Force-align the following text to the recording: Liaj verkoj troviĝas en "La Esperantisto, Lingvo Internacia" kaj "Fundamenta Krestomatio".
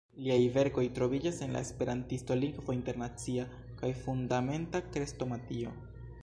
Liaj 0.25 0.37
verkoj 0.53 0.85
troviĝas 0.99 1.41
en 1.47 1.53
"La 1.57 1.61
Esperantisto, 1.65 2.37
Lingvo 2.39 2.75
Internacia" 2.77 3.45
kaj 3.83 3.93
"Fundamenta 4.07 4.83
Krestomatio". 4.97 5.77